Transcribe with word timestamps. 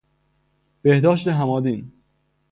بهداشت 0.81 1.27
همادین 1.27 1.91